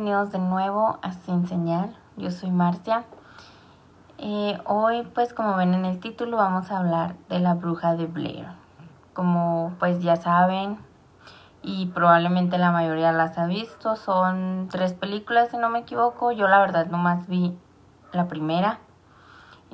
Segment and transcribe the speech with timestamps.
[0.00, 1.94] bienvenidos de nuevo a Sin Señal.
[2.16, 3.04] Yo soy Marcia.
[4.16, 8.06] Eh, hoy, pues como ven en el título, vamos a hablar de la bruja de
[8.06, 8.46] Blair.
[9.12, 10.78] Como pues ya saben,
[11.62, 16.32] y probablemente la mayoría las ha visto, son tres películas si no me equivoco.
[16.32, 17.54] Yo la verdad nomás vi
[18.12, 18.78] la primera.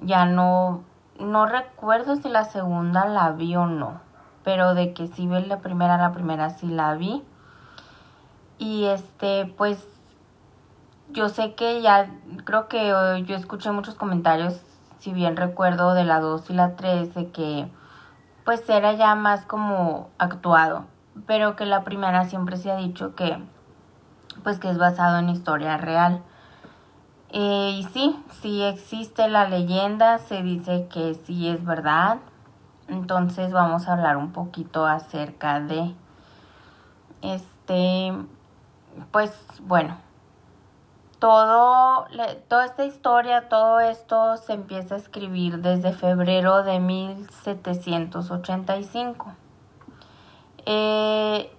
[0.02, 0.82] Ya no,
[1.20, 4.00] no recuerdo si la segunda la vi o no,
[4.42, 7.22] pero de que sí vi la primera, la primera sí la vi.
[8.58, 9.86] Y este, pues
[11.10, 12.10] yo sé que ya,
[12.44, 14.60] creo que eh, yo escuché muchos comentarios,
[14.98, 17.68] si bien recuerdo de la 2 y la 3, de que
[18.44, 20.84] pues era ya más como actuado,
[21.26, 23.38] pero que la primera siempre se ha dicho que
[24.44, 26.22] pues que es basado en historia real.
[27.30, 32.18] Eh, y sí, sí existe la leyenda, se dice que sí es verdad.
[32.88, 35.94] Entonces vamos a hablar un poquito acerca de
[37.22, 38.12] este
[39.10, 39.98] pues bueno,
[41.18, 42.06] todo,
[42.48, 49.32] toda esta historia, todo esto se empieza a escribir desde febrero de 1785.
[50.66, 51.50] Eh,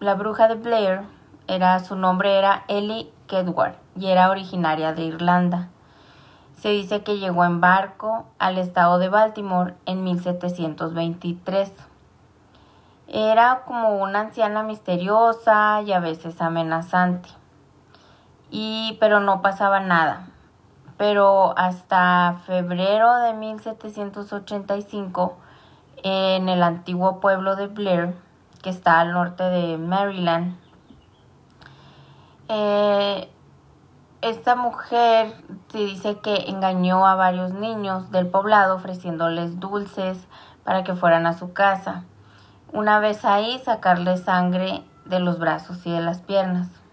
[0.00, 1.02] la bruja de Blair,
[1.46, 5.68] era, su nombre era Ellie Kedward y era originaria de Irlanda.
[6.56, 11.72] Se dice que llegó en barco al estado de Baltimore en 1723.
[13.08, 17.28] Era como una anciana misteriosa y a veces amenazante.
[18.56, 20.28] Y pero no pasaba nada.
[20.96, 25.36] Pero hasta febrero de 1785
[26.04, 28.14] en el antiguo pueblo de Blair,
[28.62, 30.56] que está al norte de Maryland,
[32.48, 33.28] eh,
[34.20, 35.34] esta mujer
[35.72, 40.28] se dice que engañó a varios niños del poblado ofreciéndoles dulces
[40.62, 42.04] para que fueran a su casa.
[42.72, 46.83] Una vez ahí, sacarle sangre de los brazos y de las piernas.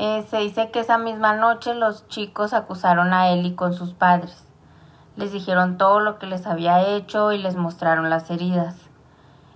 [0.00, 4.46] Eh, se dice que esa misma noche los chicos acusaron a Ellie con sus padres.
[5.16, 8.76] Les dijeron todo lo que les había hecho y les mostraron las heridas.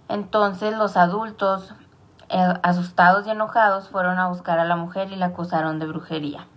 [0.08, 1.72] Entonces los adultos,
[2.28, 6.48] eh, asustados y enojados, fueron a buscar a la mujer y la acusaron de brujería.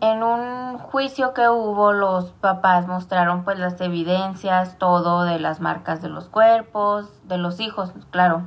[0.00, 6.00] En un juicio que hubo, los papás mostraron pues las evidencias, todo de las marcas
[6.00, 8.44] de los cuerpos, de los hijos, claro.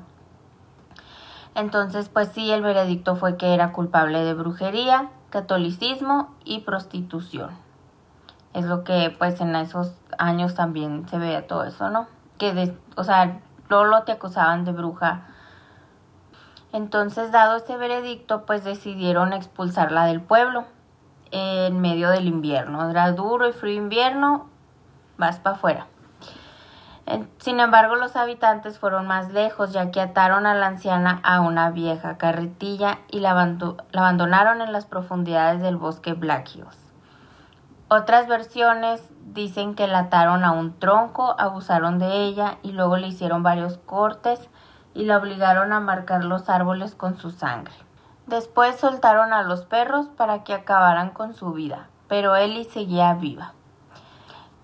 [1.58, 7.50] Entonces, pues sí, el veredicto fue que era culpable de brujería, catolicismo y prostitución.
[8.54, 12.06] Es lo que pues en esos años también se veía todo eso, ¿no?
[12.38, 15.26] Que, de, o sea, Lolo te acusaban de bruja.
[16.74, 20.66] Entonces, dado ese veredicto, pues decidieron expulsarla del pueblo
[21.32, 22.88] en medio del invierno.
[22.88, 24.48] Era duro y frío invierno,
[25.18, 25.88] vas para afuera.
[27.40, 31.70] Sin embargo, los habitantes fueron más lejos, ya que ataron a la anciana a una
[31.70, 36.78] vieja carretilla y la, abandonaron en las profundidades del bosque Black Hills.
[37.90, 43.08] Otras versiones dicen que la ataron a un tronco, abusaron de ella y luego le
[43.08, 44.50] hicieron varios cortes
[44.94, 47.76] y la obligaron a marcar los árboles con su sangre.
[48.26, 53.54] Después soltaron a los perros para que acabaran con su vida, pero Ellie seguía viva.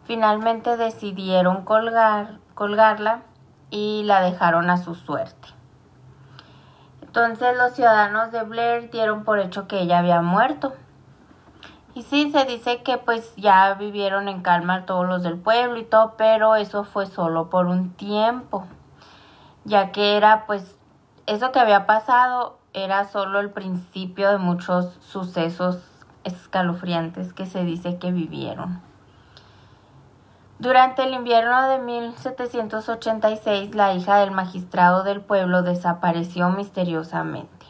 [0.06, 3.22] Finalmente decidieron colgar, colgarla
[3.70, 5.50] y la dejaron a su suerte.
[7.02, 10.74] Entonces los ciudadanos de Blair dieron por hecho que ella había muerto.
[11.96, 15.84] Y sí, se dice que pues ya vivieron en calma todos los del pueblo y
[15.84, 18.66] todo, pero eso fue solo por un tiempo,
[19.64, 20.76] ya que era pues
[21.28, 25.78] eso que había pasado era solo el principio de muchos sucesos
[26.24, 28.82] escalofriantes que se dice que vivieron.
[30.60, 37.66] Durante el invierno de 1786, la hija del magistrado del pueblo desapareció misteriosamente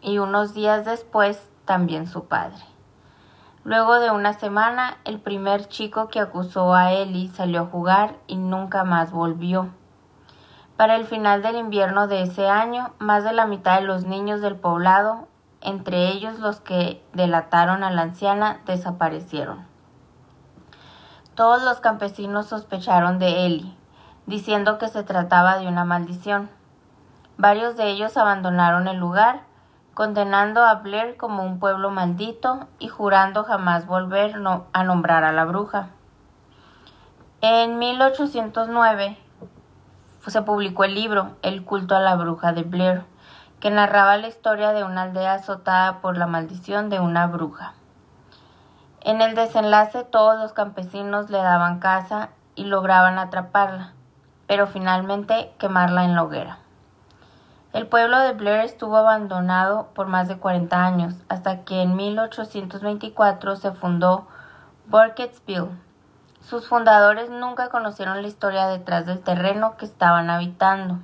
[0.00, 2.62] y unos días después también su padre.
[3.64, 8.36] Luego de una semana, el primer chico que acusó a Ellie salió a jugar y
[8.36, 9.70] nunca más volvió.
[10.76, 14.40] Para el final del invierno de ese año, más de la mitad de los niños
[14.40, 15.26] del poblado,
[15.60, 19.66] entre ellos los que delataron a la anciana, desaparecieron.
[21.38, 23.72] Todos los campesinos sospecharon de Eli,
[24.26, 26.50] diciendo que se trataba de una maldición.
[27.36, 29.42] Varios de ellos abandonaron el lugar,
[29.94, 34.34] condenando a Blair como un pueblo maldito y jurando jamás volver
[34.72, 35.90] a nombrar a la bruja.
[37.40, 39.16] En 1809,
[40.26, 43.04] se publicó el libro El culto a la bruja de Blair,
[43.60, 47.74] que narraba la historia de una aldea azotada por la maldición de una bruja.
[49.02, 53.92] En el desenlace todos los campesinos le daban caza y lograban atraparla,
[54.46, 56.58] pero finalmente quemarla en la hoguera.
[57.72, 63.56] El pueblo de Blair estuvo abandonado por más de 40 años, hasta que en 1824
[63.56, 64.26] se fundó
[64.86, 65.70] Burkittsville.
[66.40, 70.98] Sus fundadores nunca conocieron la historia detrás del terreno que estaban habitando.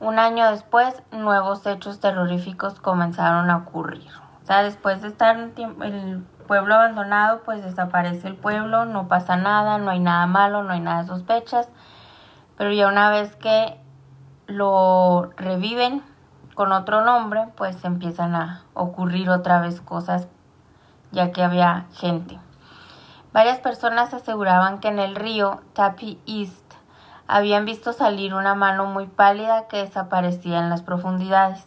[0.00, 4.10] Un año después, nuevos hechos terroríficos comenzaron a ocurrir.
[4.42, 9.78] O sea, después de estar el pueblo abandonado, pues desaparece el pueblo, no pasa nada,
[9.78, 11.68] no hay nada malo, no hay nada de sospechas.
[12.56, 13.80] Pero ya una vez que
[14.46, 16.02] lo reviven
[16.54, 20.28] con otro nombre, pues empiezan a ocurrir otra vez cosas,
[21.10, 22.38] ya que había gente.
[23.32, 26.74] Varias personas aseguraban que en el río Tapi East
[27.26, 31.66] habían visto salir una mano muy pálida que desaparecía en las profundidades.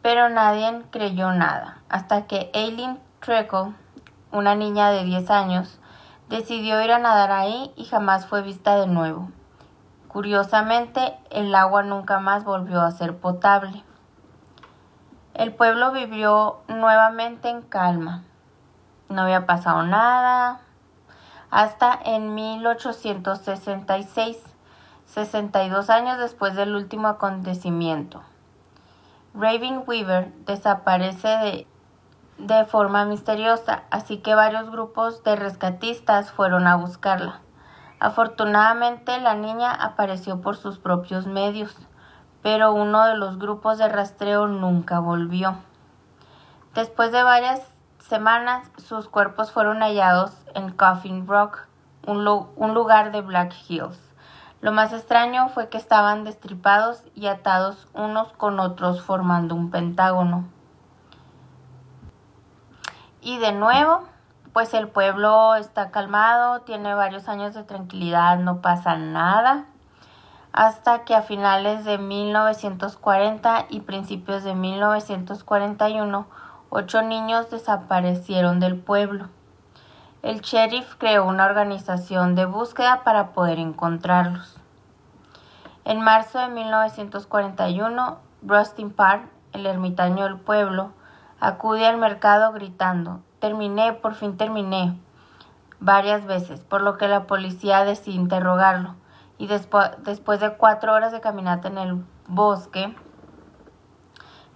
[0.00, 3.72] Pero nadie creyó nada, hasta que Aileen Treco,
[4.30, 5.78] una niña de 10 años,
[6.28, 9.30] decidió ir a nadar ahí y jamás fue vista de nuevo.
[10.08, 13.82] Curiosamente, el agua nunca más volvió a ser potable.
[15.34, 18.22] El pueblo vivió nuevamente en calma.
[19.08, 20.60] No había pasado nada
[21.50, 24.38] hasta en 1866,
[25.06, 28.22] 62 años después del último acontecimiento.
[29.34, 31.66] Raven Weaver desaparece de,
[32.38, 37.40] de forma misteriosa, así que varios grupos de rescatistas fueron a buscarla.
[37.98, 41.74] Afortunadamente la niña apareció por sus propios medios,
[42.42, 45.56] pero uno de los grupos de rastreo nunca volvió.
[46.74, 47.62] Después de varias
[47.98, 51.66] semanas, sus cuerpos fueron hallados en Coffin Rock,
[52.06, 53.98] un, un lugar de Black Hills.
[54.60, 60.44] Lo más extraño fue que estaban destripados y atados unos con otros formando un pentágono.
[63.26, 64.04] Y de nuevo,
[64.52, 69.64] pues el pueblo está calmado, tiene varios años de tranquilidad, no pasa nada,
[70.52, 76.28] hasta que a finales de 1940 y principios de 1941,
[76.70, 79.26] ocho niños desaparecieron del pueblo.
[80.22, 84.60] El sheriff creó una organización de búsqueda para poder encontrarlos.
[85.84, 90.92] En marzo de 1941, Rustin Park, el ermitaño del pueblo,
[91.40, 94.98] acude al mercado gritando terminé, por fin terminé,
[95.78, 98.96] varias veces, por lo que la policía decidió interrogarlo.
[99.38, 102.96] Y después, después de cuatro horas de caminata en el bosque,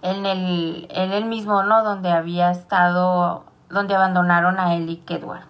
[0.03, 1.85] en el, en el mismo, ¿no?
[1.85, 5.45] Donde había estado, donde abandonaron a él y Kedward.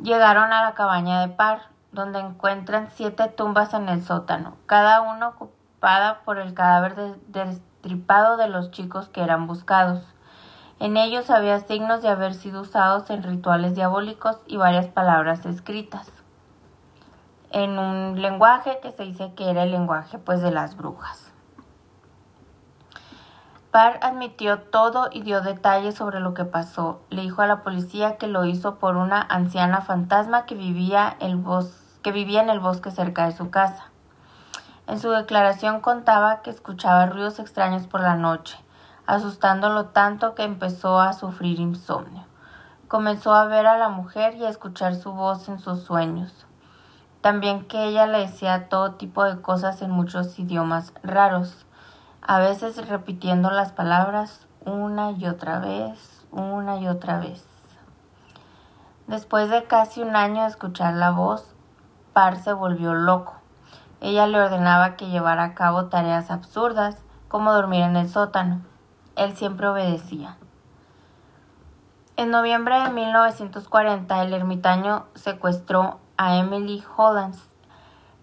[0.00, 1.62] Llegaron a la cabaña de Par,
[1.92, 6.94] donde encuentran siete tumbas en el sótano, cada una ocupada por el cadáver
[7.84, 10.02] destripado de los chicos que eran buscados.
[10.80, 16.10] En ellos había signos de haber sido usados en rituales diabólicos y varias palabras escritas
[17.50, 21.30] en un lenguaje que se dice que era el lenguaje pues de las brujas.
[23.70, 27.02] Parr admitió todo y dio detalles sobre lo que pasó.
[27.10, 31.44] Le dijo a la policía que lo hizo por una anciana fantasma que vivía, el
[32.02, 33.90] que vivía en el bosque cerca de su casa.
[34.86, 38.58] En su declaración contaba que escuchaba ruidos extraños por la noche,
[39.06, 42.24] asustándolo tanto que empezó a sufrir insomnio.
[42.88, 46.46] Comenzó a ver a la mujer y a escuchar su voz en sus sueños.
[47.22, 51.64] También que ella le decía todo tipo de cosas en muchos idiomas raros,
[52.20, 57.46] a veces repitiendo las palabras una y otra vez, una y otra vez.
[59.06, 61.54] Después de casi un año de escuchar la voz,
[62.12, 63.43] Par se volvió loco.
[64.04, 68.60] Ella le ordenaba que llevara a cabo tareas absurdas, como dormir en el sótano.
[69.16, 70.36] Él siempre obedecía.
[72.18, 77.48] En noviembre de 1940, el ermitaño secuestró a Emily Hollands,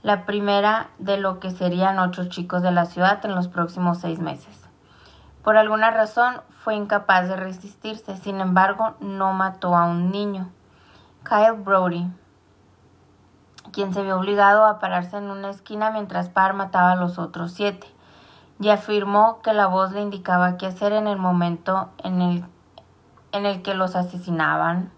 [0.03, 4.19] la primera de lo que serían ocho chicos de la ciudad en los próximos seis
[4.19, 4.61] meses.
[5.43, 10.51] Por alguna razón fue incapaz de resistirse, sin embargo no mató a un niño,
[11.27, 12.07] Kyle Brody,
[13.71, 17.53] quien se vio obligado a pararse en una esquina mientras Parr mataba a los otros
[17.53, 17.87] siete
[18.59, 22.45] y afirmó que la voz le indicaba qué hacer en el momento en el,
[23.31, 24.91] en el que los asesinaban.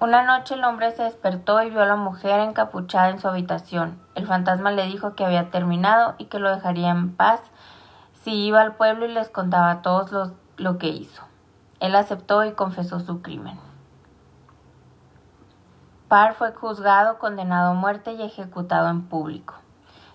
[0.00, 3.98] Una noche el hombre se despertó y vio a la mujer encapuchada en su habitación.
[4.14, 7.40] El fantasma le dijo que había terminado y que lo dejaría en paz
[8.22, 11.22] si iba al pueblo y les contaba a todos los, lo que hizo.
[11.80, 13.58] Él aceptó y confesó su crimen.
[16.38, 19.54] Fue juzgado, condenado a muerte y ejecutado en público.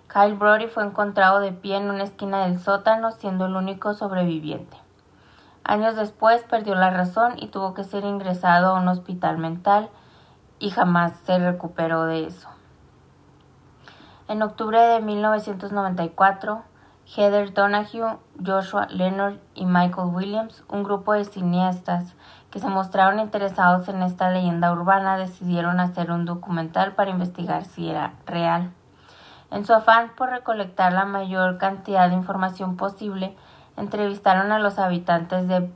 [0.08, 4.78] Kyle Brody fue encontrado de pie en una esquina del sótano, siendo el único sobreviviente.
[5.66, 9.90] Años después perdió la razón y tuvo que ser ingresado a un hospital mental
[10.58, 12.48] y jamás se recuperó de eso.
[14.30, 16.64] En octubre de 1994,
[17.08, 22.16] Heather Donahue, Joshua Leonard y Michael Williams, un grupo de cineastas
[22.52, 27.90] que se mostraron interesados en esta leyenda urbana, decidieron hacer un documental para investigar si
[27.90, 28.72] era real.
[29.52, 33.36] En su afán por recolectar la mayor cantidad de información posible,
[33.78, 35.72] entrevistaron a los habitantes de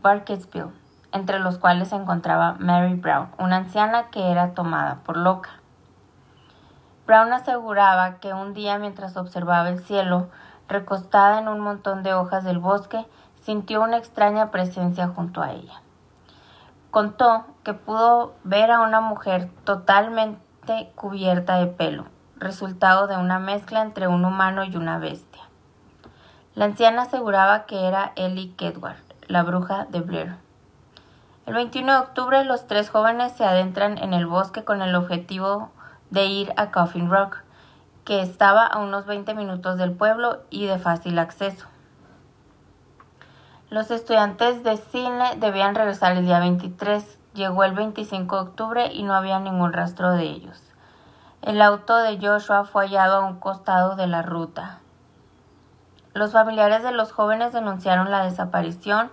[0.00, 0.72] Barketsville,
[1.12, 5.50] entre los cuales se encontraba Mary Brown, una anciana que era tomada por loca.
[7.06, 10.28] Brown aseguraba que un día mientras observaba el cielo,
[10.68, 13.06] recostada en un montón de hojas del bosque,
[13.42, 15.82] sintió una extraña presencia junto a ella.
[16.92, 22.04] Contó que pudo ver a una mujer totalmente cubierta de pelo,
[22.36, 25.40] resultado de una mezcla entre un humano y una bestia.
[26.54, 30.36] La anciana aseguraba que era Ellie Kedward, la bruja de Blair.
[31.46, 35.70] El 21 de octubre los tres jóvenes se adentran en el bosque con el objetivo
[36.10, 37.38] de ir a Coffin Rock,
[38.04, 41.71] que estaba a unos 20 minutos del pueblo y de fácil acceso.
[43.72, 47.18] Los estudiantes de cine debían regresar el día 23.
[47.32, 50.62] Llegó el 25 de octubre y no había ningún rastro de ellos.
[51.40, 54.80] El auto de Joshua fue hallado a un costado de la ruta.
[56.12, 59.10] Los familiares de los jóvenes denunciaron la desaparición.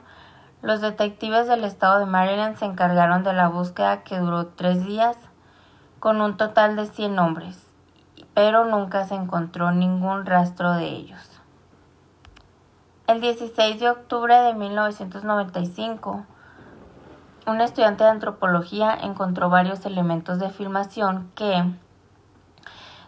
[0.61, 5.15] Los detectives del estado de Maryland se encargaron de la búsqueda que duró tres días
[6.01, 7.65] con un total de 100 hombres,
[8.33, 11.28] pero nunca se encontró ningún rastro de ellos.
[13.09, 16.25] El 16 de octubre de 1995,
[17.47, 21.73] un estudiante de antropología encontró varios elementos de filmación que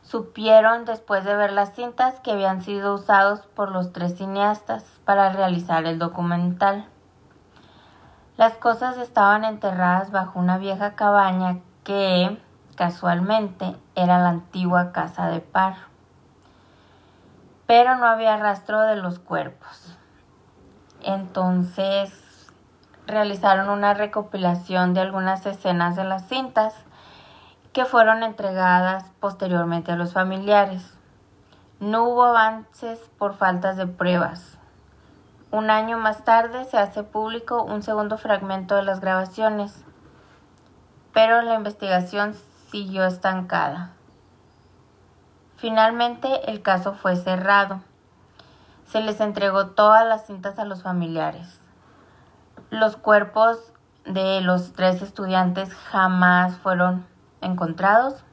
[0.02, 5.34] supieron después de ver las cintas que habían sido usados por los tres cineastas para
[5.34, 6.88] realizar el documental.
[8.38, 12.42] Las cosas estaban enterradas bajo una vieja cabaña que,
[12.76, 15.91] casualmente, era la antigua casa de Par.
[17.72, 19.98] Pero no había rastro de los cuerpos.
[21.04, 22.12] Entonces
[23.08, 26.76] realizaron una recopilación de algunas escenas de las cintas
[27.72, 30.98] que fueron entregadas posteriormente a los familiares.
[31.80, 34.58] No hubo avances por faltas de pruebas.
[35.50, 39.86] Un año más tarde se hace público un segundo fragmento de las grabaciones,
[41.14, 42.36] pero la investigación
[42.70, 43.94] siguió estancada.
[45.62, 47.82] Finalmente el caso fue cerrado.
[48.88, 51.62] Se les entregó todas las cintas a los familiares.
[52.72, 53.72] Los cuerpos
[54.04, 57.06] de los tres estudiantes jamás fueron
[57.42, 58.24] encontrados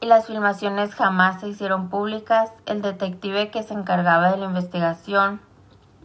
[0.00, 2.50] y las filmaciones jamás se hicieron públicas.
[2.66, 5.40] El detective que se encargaba de la investigación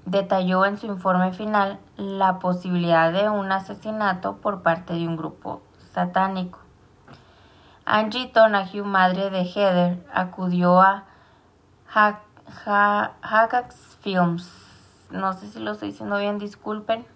[0.05, 5.63] detalló en su informe final la posibilidad de un asesinato por parte de un grupo
[5.93, 6.68] satánico.
[7.91, 11.05] Angie Donahue, madre de Heather, acudió a
[11.91, 14.47] Hagax Films,
[15.09, 17.07] no sé si lo estoy diciendo bien, disculpen,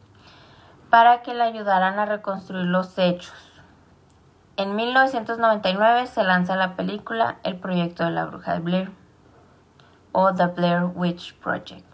[0.89, 3.61] para que le ayudaran a reconstruir los hechos.
[4.57, 8.91] En 1999 se lanza la película El proyecto de la bruja de Blair
[10.11, 11.85] o The Blair Witch Project.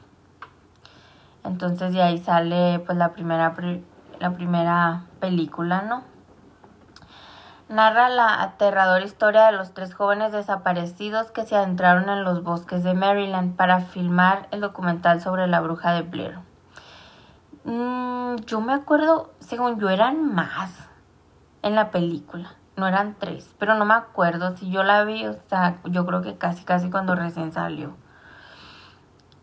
[1.44, 3.54] Entonces de ahí sale pues la primera
[4.22, 6.19] la primera película, ¿no?
[7.70, 12.84] Narra la aterradora historia de los tres jóvenes desaparecidos que se adentraron en los bosques
[12.84, 16.40] de Maryland para filmar el documental sobre la bruja de Blair.
[17.66, 20.90] Mm, yo me acuerdo, según yo eran más
[21.62, 22.56] en la película.
[22.76, 26.24] No eran tres, pero no me acuerdo si yo la vi, o sea, yo creo
[26.24, 27.96] que casi, casi cuando recién salió.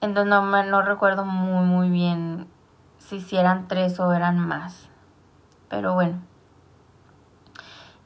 [0.00, 2.48] Entonces no, me, no recuerdo muy, muy bien
[2.98, 4.88] si, si eran tres o eran más.
[5.68, 6.18] Pero bueno.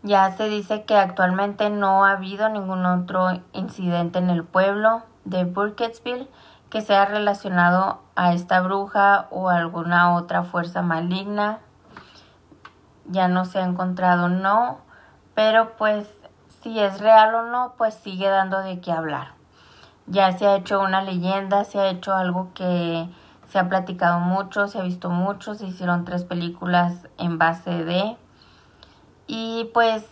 [0.02, 5.44] Ya se dice que actualmente no ha habido ningún otro incidente en el pueblo de
[5.44, 6.28] Burkittsville
[6.70, 11.58] que sea relacionado a esta bruja o alguna otra fuerza maligna
[13.10, 14.78] ya no se ha encontrado, no,
[15.34, 16.08] pero pues
[16.62, 19.34] si es real o no, pues sigue dando de qué hablar.
[20.06, 23.08] Ya se ha hecho una leyenda, se ha hecho algo que
[23.48, 28.16] se ha platicado mucho, se ha visto mucho, se hicieron tres películas en base de...
[29.32, 30.04] Y pues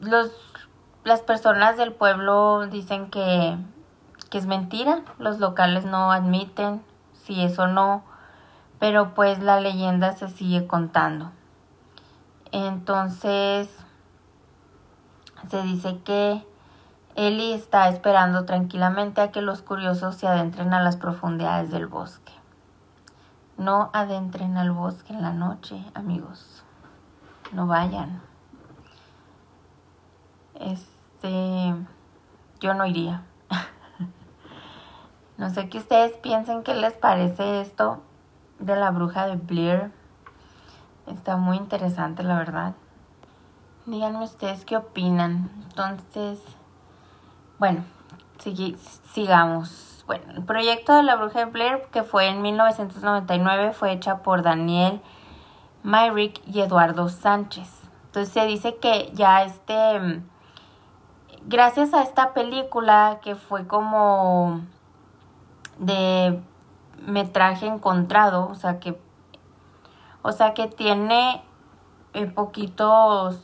[0.00, 0.32] los,
[1.04, 3.56] las personas del pueblo dicen que,
[4.28, 8.02] que es mentira, los locales no admiten si eso no,
[8.80, 11.30] pero pues la leyenda se sigue contando.
[12.50, 13.68] Entonces,
[15.48, 16.44] se dice que
[17.14, 22.32] Eli está esperando tranquilamente a que los curiosos se adentren a las profundidades del bosque.
[23.58, 26.53] No adentren al bosque en la noche, amigos.
[27.54, 28.20] No vayan.
[30.54, 31.74] este,
[32.60, 33.22] yo no iría.
[35.36, 38.02] no sé qué ustedes piensen que les parece esto
[38.58, 39.92] de la bruja de Blair.
[41.06, 42.74] Está muy interesante, la verdad.
[43.86, 45.50] Díganme ustedes qué opinan.
[45.68, 46.40] Entonces,
[47.60, 47.84] bueno,
[49.12, 50.02] sigamos.
[50.06, 54.42] Bueno, el proyecto de la bruja de Blair, que fue en 1999, fue hecha por
[54.42, 55.00] Daniel
[55.84, 57.68] Myrick y Eduardo Sánchez.
[58.06, 60.22] Entonces se dice que ya este,
[61.46, 64.62] gracias a esta película que fue como
[65.78, 66.40] de
[67.06, 68.98] metraje encontrado, o sea que,
[70.22, 71.44] o sea que tiene
[72.14, 73.38] eh, poquitos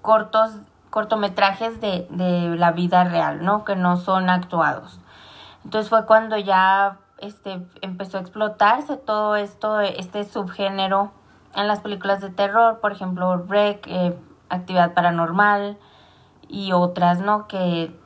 [0.00, 0.56] cortos,
[0.90, 3.64] cortometrajes de, de la vida real, ¿no?
[3.64, 4.98] Que no son actuados.
[5.64, 11.12] Entonces fue cuando ya este, empezó a explotarse todo esto, este subgénero
[11.54, 15.78] en las películas de terror, por ejemplo, Rec, eh, Actividad Paranormal
[16.48, 17.46] y otras, ¿no?
[17.48, 17.98] Que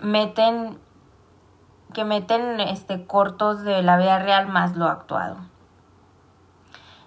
[0.00, 0.78] meten
[1.92, 5.36] que meten este cortos de la vida real más lo actuado.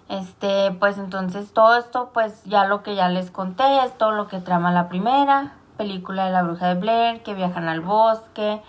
[0.08, 4.26] Este, pues entonces todo esto, pues ya lo que ya les conté, es todo lo
[4.26, 8.62] que trama la primera película de la bruja de Blair, que viajan al bosque,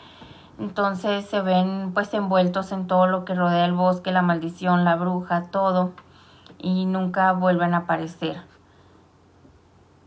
[0.59, 4.95] entonces se ven pues envueltos en todo lo que rodea el bosque, la maldición, la
[4.95, 5.93] bruja, todo,
[6.57, 8.41] y nunca vuelven a aparecer.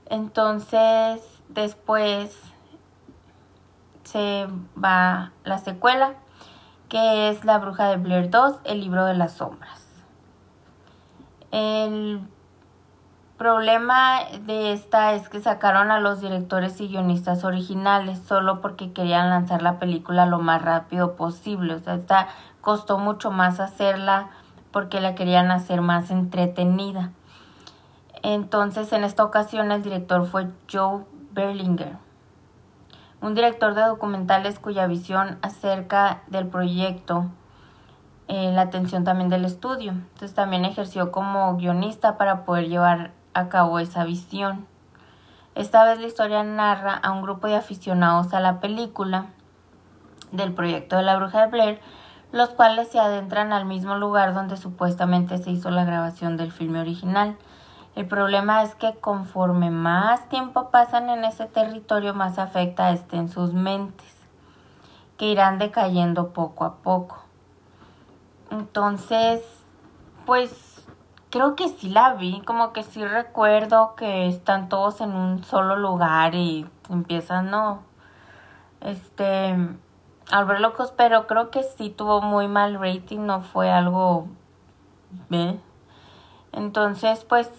[0.06, 2.38] Entonces después
[4.04, 4.46] se
[4.82, 6.14] va la secuela,
[6.90, 9.86] que es La bruja de Blair 2, el libro de las sombras.
[11.50, 12.20] El
[13.42, 19.30] problema de esta es que sacaron a los directores y guionistas originales solo porque querían
[19.30, 21.74] lanzar la película lo más rápido posible.
[21.74, 22.28] O sea, esta
[22.60, 24.28] costó mucho más hacerla
[24.70, 27.10] porque la querían hacer más entretenida.
[28.22, 31.96] Entonces, en esta ocasión el director fue Joe Berlinger,
[33.20, 37.26] un director de documentales cuya visión acerca del proyecto
[38.28, 39.90] eh, la atención también del estudio.
[39.90, 44.66] Entonces también ejerció como guionista para poder llevar a cabo esa visión.
[45.54, 49.26] Esta vez la historia narra a un grupo de aficionados a la película
[50.30, 51.80] del proyecto de la bruja de Blair,
[52.32, 56.80] los cuales se adentran al mismo lugar donde supuestamente se hizo la grabación del filme
[56.80, 57.36] original.
[57.94, 63.18] El problema es que conforme más tiempo pasan en ese territorio, más afecta a este
[63.18, 64.16] en sus mentes,
[65.18, 67.22] que irán decayendo poco a poco.
[68.50, 69.42] Entonces,
[70.24, 70.71] pues
[71.32, 75.76] creo que sí la vi, como que sí recuerdo que están todos en un solo
[75.76, 77.82] lugar y empiezan, no,
[78.82, 79.56] este,
[80.30, 84.28] al ver locos, pero creo que sí tuvo muy mal rating, no fue algo,
[85.30, 85.58] ¿eh?
[86.52, 87.50] Entonces, pues,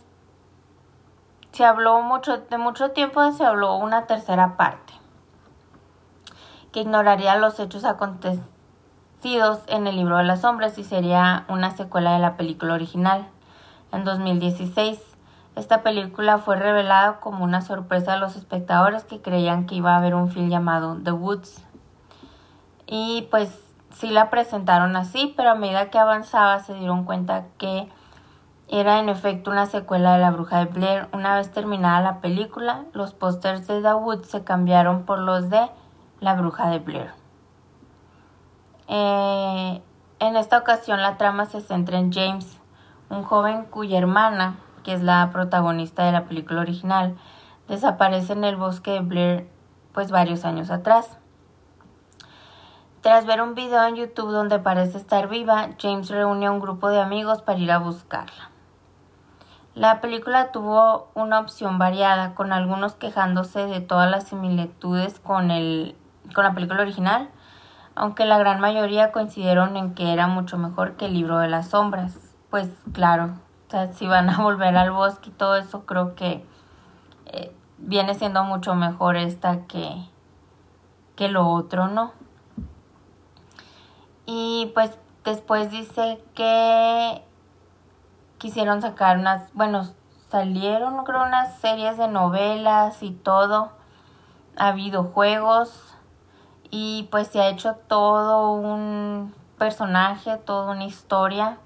[1.51, 4.93] se habló mucho, de mucho tiempo se habló una tercera parte,
[6.71, 12.13] que ignoraría los hechos acontecidos en el libro de las sombras y sería una secuela
[12.13, 13.32] de la película original.
[13.93, 14.99] En 2016,
[15.55, 19.97] esta película fue revelada como una sorpresa a los espectadores que creían que iba a
[19.97, 21.63] haber un film llamado The Woods.
[22.87, 27.87] Y pues sí la presentaron así, pero a medida que avanzaba se dieron cuenta que
[28.67, 31.07] era en efecto una secuela de La Bruja de Blair.
[31.13, 35.69] Una vez terminada la película, los pósters de The Woods se cambiaron por los de
[36.19, 37.11] La Bruja de Blair.
[38.87, 39.83] Eh,
[40.17, 42.59] en esta ocasión la trama se centra en James,
[43.09, 47.15] un joven cuya hermana, que es la protagonista de la película original,
[47.67, 49.49] desaparece en el bosque de Blair
[49.93, 51.17] pues varios años atrás.
[53.01, 56.89] Tras ver un video en YouTube donde parece estar viva, James reúne a un grupo
[56.89, 58.49] de amigos para ir a buscarla.
[59.75, 65.95] La película tuvo una opción variada, con algunos quejándose de todas las similitudes con, el,
[66.33, 67.29] con la película original,
[67.95, 71.69] aunque la gran mayoría coincidieron en que era mucho mejor que el libro de las
[71.69, 72.22] sombras.
[72.53, 73.31] Pues claro,
[73.95, 76.45] si van a volver al bosque y todo eso, creo que
[77.25, 80.07] eh, viene siendo mucho mejor esta que,
[81.15, 82.11] que lo otro, ¿no?
[84.27, 87.23] Y pues después dice que
[88.37, 89.89] quisieron sacar unas, bueno,
[90.29, 93.71] salieron creo unas series de novelas y todo.
[94.57, 95.95] Ha habido juegos,
[96.69, 101.57] y pues se ha hecho todo un personaje, toda una historia.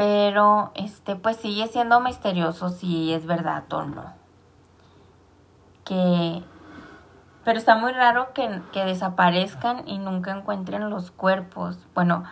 [0.00, 4.14] Pero este pues sigue siendo misterioso si es verdad o no.
[5.84, 6.42] Que
[7.44, 11.86] pero está muy raro que, que desaparezcan y nunca encuentren los cuerpos.
[11.94, 12.24] Bueno,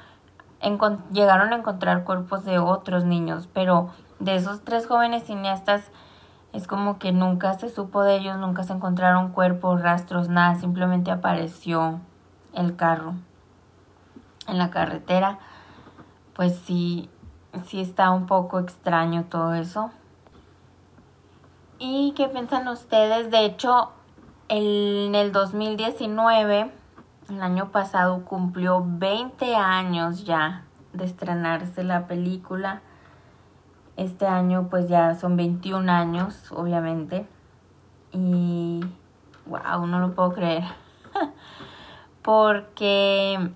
[1.12, 5.90] llegaron a encontrar cuerpos de otros niños, pero de esos tres jóvenes cineastas
[6.54, 11.10] Es como que nunca se supo de ellos, nunca se encontraron cuerpos, rastros, nada, simplemente
[11.10, 12.00] apareció
[12.54, 13.12] el carro
[14.46, 15.38] en la carretera.
[16.32, 17.10] Pues sí,
[17.66, 19.90] sí está un poco extraño todo eso.
[21.78, 23.30] ¿Y qué piensan ustedes?
[23.30, 23.92] De hecho,
[24.48, 26.72] en el 2019,
[27.30, 32.82] el año pasado, cumplió 20 años ya de estrenarse la película.
[33.96, 37.28] Este año pues ya son 21 años, obviamente.
[38.12, 38.80] Y
[39.46, 40.64] wow, no lo puedo creer.
[42.22, 43.50] Porque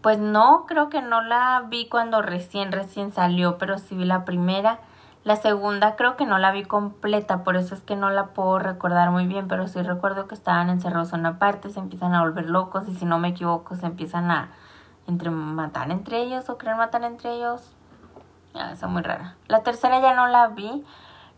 [0.00, 4.24] pues no, creo que no la vi cuando recién recién salió, pero sí vi la
[4.24, 4.78] primera.
[5.24, 8.58] La segunda creo que no la vi completa, por eso es que no la puedo
[8.58, 12.22] recordar muy bien, pero sí recuerdo que estaban encerrados en una parte, se empiezan a
[12.22, 14.50] volver locos y si no me equivoco se empiezan a
[15.06, 17.74] entre matar entre ellos o querer matar entre ellos.
[18.54, 19.34] Ah, es muy rara.
[19.48, 20.84] La tercera ya no la vi,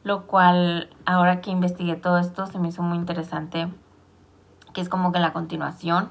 [0.04, 3.72] lo cual ahora que investigué todo esto se me hizo muy interesante,
[4.72, 6.10] que es como que la continuación.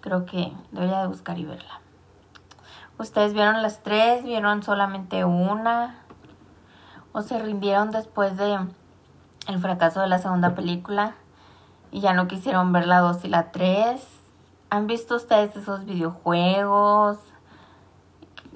[0.00, 1.80] Creo que debería de buscar y verla.
[2.98, 4.24] ¿Ustedes vieron las tres?
[4.24, 6.00] ¿Vieron solamente una?
[7.12, 8.58] o se rindieron después de
[9.48, 11.14] el fracaso de la segunda película
[11.90, 14.06] y ya no quisieron ver la 2 y la 3.
[14.70, 17.18] ¿Han visto ustedes esos videojuegos,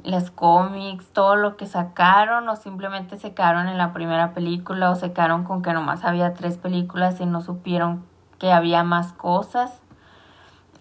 [0.05, 4.95] las cómics, todo lo que sacaron o simplemente se quedaron en la primera película o
[4.95, 8.05] se quedaron con que nomás había tres películas y no supieron
[8.39, 9.81] que había más cosas?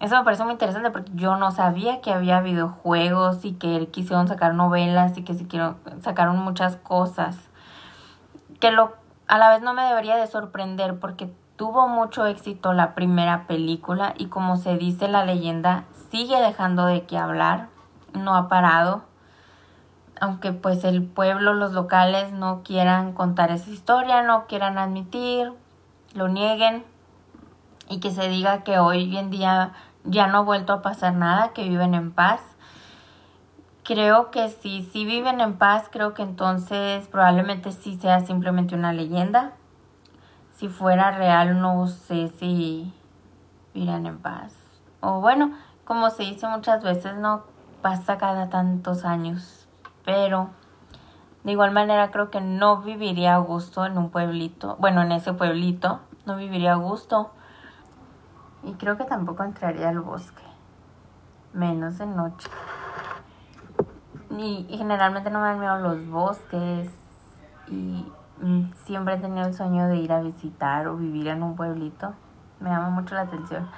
[0.00, 4.28] Eso me parece muy interesante porque yo no sabía que había videojuegos y que quisieron
[4.28, 5.34] sacar novelas y que
[6.00, 7.48] sacaron muchas cosas
[8.64, 8.94] que lo,
[9.28, 14.14] a la vez no me debería de sorprender porque tuvo mucho éxito la primera película
[14.16, 17.68] y como se dice la leyenda sigue dejando de qué hablar,
[18.14, 19.04] no ha parado,
[20.20, 25.52] aunque pues el pueblo, los locales no quieran contar esa historia, no quieran admitir,
[26.14, 26.84] lo nieguen
[27.88, 29.72] y que se diga que hoy en día
[30.04, 32.40] ya no ha vuelto a pasar nada, que viven en paz
[33.84, 38.92] creo que si, si viven en paz, creo que entonces probablemente sí sea simplemente una
[38.92, 39.52] leyenda.
[40.54, 42.92] Si fuera real, no sé si
[43.74, 44.56] vivirían en paz.
[45.00, 45.52] O bueno,
[45.84, 47.44] como se dice muchas veces, no
[47.82, 49.68] pasa cada tantos años.
[50.04, 50.50] Pero
[51.44, 54.76] de igual manera creo que no viviría a gusto en un pueblito.
[54.78, 57.32] Bueno, en ese pueblito no viviría a gusto.
[58.64, 60.42] Y creo que tampoco entraría al bosque.
[61.52, 62.48] Menos de noche.
[64.30, 66.90] Y, generalmente no me dan miedo los bosques
[67.68, 71.54] y mm, siempre he tenido el sueño de ir a visitar o vivir en un
[71.54, 72.14] pueblito.
[72.58, 73.68] Me llama mucho la atención,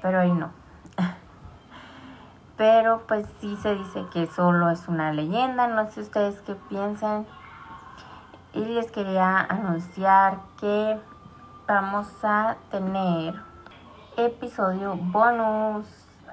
[0.00, 0.50] pero ahí no.
[2.56, 7.26] pero pues sí se dice que solo es una leyenda, no sé ustedes qué piensan.
[8.54, 10.98] Y les quería anunciar que
[11.66, 13.47] vamos a tener
[14.18, 15.86] episodio bonus.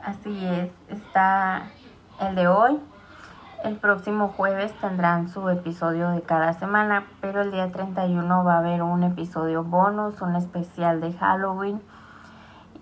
[0.03, 1.69] Así es, está
[2.19, 2.79] el de hoy
[3.65, 8.57] el próximo jueves tendrán su episodio de cada semana, pero el día 31 va a
[8.59, 11.81] haber un episodio bonus, un especial de Halloween.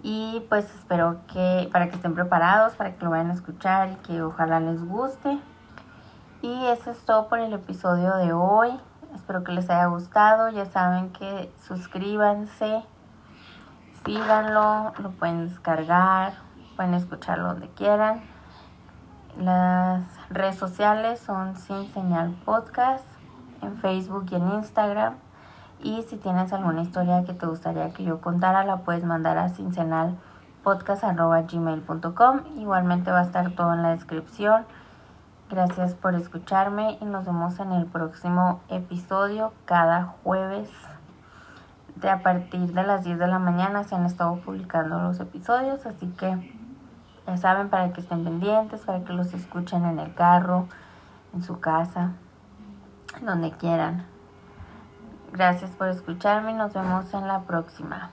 [0.01, 3.95] Y pues espero que para que estén preparados, para que lo vayan a escuchar y
[4.07, 5.39] que ojalá les guste.
[6.41, 8.77] Y eso es todo por el episodio de hoy.
[9.15, 10.49] Espero que les haya gustado.
[10.49, 12.83] Ya saben que suscríbanse,
[14.05, 16.33] síganlo, lo pueden descargar,
[16.75, 18.21] pueden escucharlo donde quieran.
[19.37, 23.05] Las redes sociales son Sin Señal Podcast
[23.61, 25.15] en Facebook y en Instagram.
[25.81, 29.49] Y si tienes alguna historia que te gustaría que yo contara, la puedes mandar a
[29.49, 32.39] sincenalpodcast.gmail.com.
[32.57, 34.65] Igualmente va a estar todo en la descripción.
[35.49, 40.69] Gracias por escucharme y nos vemos en el próximo episodio cada jueves
[42.03, 45.85] de a partir de las 10 de la mañana se han estado publicando los episodios,
[45.85, 46.53] así que
[47.25, 50.67] ya saben, para que estén pendientes, para que los escuchen en el carro,
[51.33, 52.11] en su casa,
[53.21, 54.05] donde quieran.
[55.31, 58.11] Gracias por escucharme y nos vemos en la próxima.